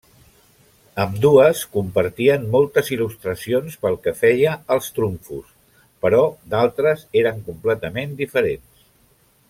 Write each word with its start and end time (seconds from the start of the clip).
Ambdues 1.01 1.59
compartien 1.75 2.47
moltes 2.55 2.89
il·lustracions 2.95 3.77
pel 3.85 3.99
que 4.07 4.15
feia 4.23 4.55
als 4.77 4.89
trumfos, 4.97 5.53
però 6.07 6.23
d'altres 6.55 7.05
eren 7.23 7.45
completament 7.51 8.19
diferents. 8.25 8.85